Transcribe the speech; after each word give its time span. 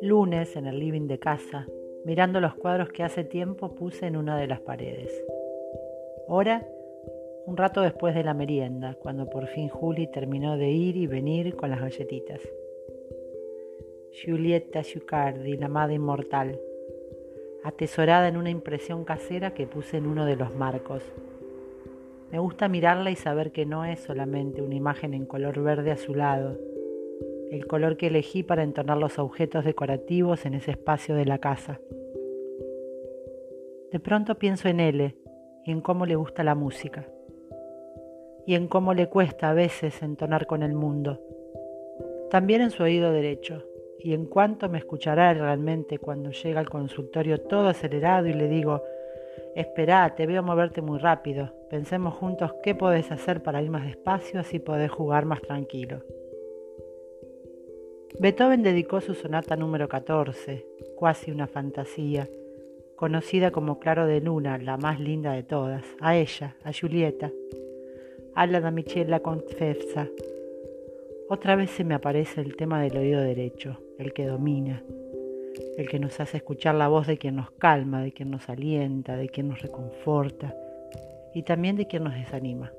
Lunes 0.00 0.56
en 0.56 0.66
el 0.66 0.78
living 0.78 1.06
de 1.08 1.18
casa, 1.18 1.66
mirando 2.04 2.40
los 2.40 2.54
cuadros 2.54 2.90
que 2.90 3.02
hace 3.02 3.24
tiempo 3.24 3.74
puse 3.74 4.06
en 4.06 4.16
una 4.16 4.38
de 4.38 4.46
las 4.46 4.60
paredes. 4.60 5.24
Hora, 6.28 6.66
un 7.46 7.56
rato 7.56 7.82
después 7.82 8.14
de 8.14 8.24
la 8.24 8.34
merienda, 8.34 8.94
cuando 8.94 9.28
por 9.28 9.46
fin 9.46 9.68
Juli 9.68 10.06
terminó 10.06 10.56
de 10.56 10.70
ir 10.70 10.96
y 10.96 11.06
venir 11.06 11.56
con 11.56 11.70
las 11.70 11.80
galletitas. 11.80 12.40
Giulietta 14.12 14.82
Giucardi, 14.82 15.56
la 15.56 15.68
madre 15.68 15.94
inmortal, 15.94 16.60
atesorada 17.64 18.28
en 18.28 18.36
una 18.36 18.50
impresión 18.50 19.04
casera 19.04 19.54
que 19.54 19.66
puse 19.66 19.96
en 19.96 20.06
uno 20.06 20.24
de 20.24 20.36
los 20.36 20.54
marcos. 20.54 21.02
Me 22.34 22.40
gusta 22.40 22.66
mirarla 22.66 23.12
y 23.12 23.14
saber 23.14 23.52
que 23.52 23.64
no 23.64 23.84
es 23.84 24.00
solamente 24.00 24.60
una 24.60 24.74
imagen 24.74 25.14
en 25.14 25.24
color 25.24 25.62
verde 25.62 25.92
azulado, 25.92 26.58
el 27.52 27.64
color 27.68 27.96
que 27.96 28.08
elegí 28.08 28.42
para 28.42 28.64
entonar 28.64 28.98
los 28.98 29.20
objetos 29.20 29.64
decorativos 29.64 30.44
en 30.44 30.54
ese 30.54 30.72
espacio 30.72 31.14
de 31.14 31.26
la 31.26 31.38
casa. 31.38 31.78
De 33.92 34.00
pronto 34.00 34.34
pienso 34.34 34.66
en 34.66 34.80
él 34.80 35.14
y 35.64 35.70
en 35.70 35.80
cómo 35.80 36.06
le 36.06 36.16
gusta 36.16 36.42
la 36.42 36.56
música 36.56 37.06
y 38.48 38.56
en 38.56 38.66
cómo 38.66 38.94
le 38.94 39.08
cuesta 39.08 39.50
a 39.50 39.54
veces 39.54 40.02
entonar 40.02 40.48
con 40.48 40.64
el 40.64 40.74
mundo. 40.74 41.20
También 42.30 42.62
en 42.62 42.72
su 42.72 42.82
oído 42.82 43.12
derecho 43.12 43.62
y 44.00 44.12
en 44.12 44.26
cuánto 44.26 44.68
me 44.68 44.78
escuchará 44.78 45.32
realmente 45.34 45.98
cuando 45.98 46.32
llega 46.32 46.58
al 46.58 46.68
consultorio 46.68 47.42
todo 47.42 47.68
acelerado 47.68 48.26
y 48.26 48.32
le 48.32 48.48
digo, 48.48 48.82
espera, 49.54 50.14
te 50.14 50.26
veo 50.26 50.42
moverte 50.42 50.82
muy 50.82 50.98
rápido, 50.98 51.52
pensemos 51.70 52.14
juntos 52.14 52.54
qué 52.62 52.74
podés 52.74 53.10
hacer 53.10 53.42
para 53.42 53.62
ir 53.62 53.70
más 53.70 53.84
despacio 53.84 54.40
así 54.40 54.58
podés 54.58 54.90
jugar 54.90 55.24
más 55.24 55.40
tranquilo. 55.42 56.02
Beethoven 58.18 58.62
dedicó 58.62 59.00
su 59.00 59.14
sonata 59.14 59.56
número 59.56 59.88
14, 59.88 60.64
cuasi 60.96 61.32
una 61.32 61.48
fantasía, 61.48 62.28
conocida 62.94 63.50
como 63.50 63.80
Claro 63.80 64.06
de 64.06 64.20
Luna, 64.20 64.56
la 64.58 64.76
más 64.76 65.00
linda 65.00 65.32
de 65.32 65.42
todas, 65.42 65.84
a 66.00 66.16
ella, 66.16 66.56
a 66.62 66.72
Julieta, 66.72 67.32
a 68.34 68.46
la 68.46 68.70
Michela 68.70 69.20
Confessa. 69.20 70.08
Otra 71.28 71.56
vez 71.56 71.70
se 71.70 71.82
me 71.82 71.94
aparece 71.94 72.40
el 72.40 72.54
tema 72.54 72.80
del 72.82 72.96
oído 72.96 73.20
derecho, 73.20 73.80
el 73.98 74.12
que 74.12 74.26
domina, 74.26 74.84
el 75.76 75.88
que 75.88 75.98
nos 75.98 76.20
hace 76.20 76.38
escuchar 76.38 76.74
la 76.74 76.88
voz 76.88 77.06
de 77.06 77.18
quien 77.18 77.36
nos 77.36 77.50
calma, 77.52 78.02
de 78.02 78.12
quien 78.12 78.30
nos 78.30 78.48
alienta, 78.48 79.16
de 79.16 79.28
quien 79.28 79.48
nos 79.48 79.62
reconforta 79.62 80.54
y 81.34 81.42
también 81.42 81.76
de 81.76 81.86
quien 81.86 82.04
nos 82.04 82.14
desanima. 82.14 82.72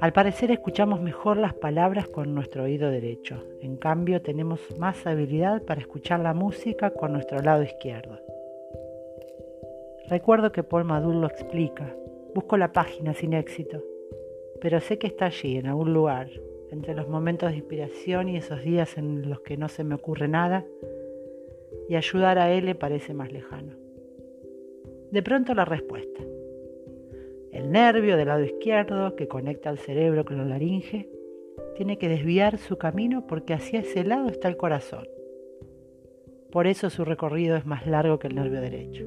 Al 0.00 0.12
parecer 0.12 0.50
escuchamos 0.50 1.00
mejor 1.00 1.36
las 1.36 1.54
palabras 1.54 2.08
con 2.08 2.34
nuestro 2.34 2.64
oído 2.64 2.90
derecho, 2.90 3.42
en 3.62 3.76
cambio 3.76 4.20
tenemos 4.20 4.60
más 4.78 5.06
habilidad 5.06 5.62
para 5.62 5.80
escuchar 5.80 6.20
la 6.20 6.34
música 6.34 6.90
con 6.90 7.12
nuestro 7.12 7.40
lado 7.40 7.62
izquierdo. 7.62 8.18
Recuerdo 10.08 10.52
que 10.52 10.62
Paul 10.62 10.84
Maduro 10.84 11.20
lo 11.20 11.26
explica, 11.26 11.94
busco 12.34 12.56
la 12.56 12.72
página 12.72 13.14
sin 13.14 13.32
éxito, 13.32 13.82
pero 14.60 14.80
sé 14.80 14.98
que 14.98 15.06
está 15.06 15.26
allí, 15.26 15.56
en 15.56 15.68
algún 15.68 15.94
lugar, 15.94 16.28
entre 16.70 16.94
los 16.94 17.08
momentos 17.08 17.50
de 17.50 17.56
inspiración 17.56 18.28
y 18.28 18.36
esos 18.36 18.62
días 18.62 18.98
en 18.98 19.28
los 19.30 19.40
que 19.40 19.56
no 19.56 19.68
se 19.68 19.84
me 19.84 19.94
ocurre 19.94 20.28
nada, 20.28 20.66
y 21.88 21.96
ayudar 21.96 22.38
a 22.38 22.52
él 22.52 22.66
le 22.66 22.74
parece 22.74 23.14
más 23.14 23.32
lejano. 23.32 23.74
De 25.10 25.22
pronto 25.22 25.54
la 25.54 25.64
respuesta. 25.64 26.22
El 27.52 27.70
nervio 27.70 28.16
del 28.16 28.28
lado 28.28 28.42
izquierdo 28.42 29.14
que 29.14 29.28
conecta 29.28 29.70
al 29.70 29.78
cerebro 29.78 30.24
con 30.24 30.38
la 30.38 30.44
laringe 30.44 31.08
tiene 31.76 31.98
que 31.98 32.08
desviar 32.08 32.58
su 32.58 32.78
camino 32.78 33.26
porque 33.26 33.54
hacia 33.54 33.80
ese 33.80 34.04
lado 34.04 34.28
está 34.28 34.48
el 34.48 34.56
corazón. 34.56 35.06
Por 36.50 36.66
eso 36.66 36.90
su 36.90 37.04
recorrido 37.04 37.56
es 37.56 37.66
más 37.66 37.86
largo 37.86 38.18
que 38.18 38.28
el 38.28 38.34
nervio 38.34 38.60
derecho. 38.60 39.04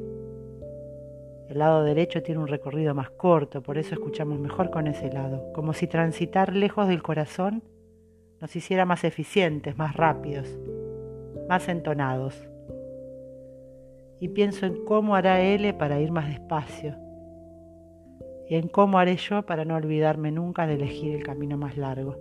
El 1.49 1.59
lado 1.59 1.83
derecho 1.83 2.21
tiene 2.23 2.41
un 2.41 2.47
recorrido 2.47 2.93
más 2.93 3.09
corto, 3.09 3.63
por 3.63 3.77
eso 3.77 3.95
escuchamos 3.95 4.37
mejor 4.39 4.69
con 4.69 4.87
ese 4.87 5.11
lado, 5.11 5.51
como 5.53 5.73
si 5.73 5.87
transitar 5.87 6.53
lejos 6.53 6.89
del 6.89 7.01
corazón 7.01 7.63
nos 8.41 8.55
hiciera 8.55 8.85
más 8.85 9.03
eficientes, 9.03 9.77
más 9.77 9.95
rápidos, 9.95 10.59
más 11.47 11.67
entonados. 11.69 12.47
Y 14.19 14.29
pienso 14.29 14.65
en 14.65 14.83
cómo 14.85 15.15
hará 15.15 15.41
L 15.41 15.73
para 15.73 15.99
ir 15.99 16.11
más 16.11 16.27
despacio, 16.27 16.95
y 18.49 18.55
en 18.55 18.67
cómo 18.67 18.97
haré 18.97 19.17
yo 19.17 19.45
para 19.45 19.65
no 19.65 19.75
olvidarme 19.75 20.31
nunca 20.31 20.65
de 20.65 20.75
elegir 20.75 21.15
el 21.15 21.23
camino 21.23 21.57
más 21.57 21.77
largo. 21.77 22.15